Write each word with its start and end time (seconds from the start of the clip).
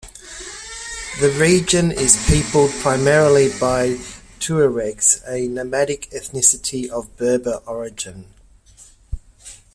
The 1.19 1.29
region 1.39 1.91
is 1.91 2.17
peopled 2.25 2.71
primarily 2.81 3.49
by 3.59 3.97
Tuaregs, 4.39 5.21
a 5.27 5.47
nomadic 5.47 6.09
ethnicity 6.09 6.89
of 6.89 7.15
Berber 7.17 7.61
origin. 7.67 8.25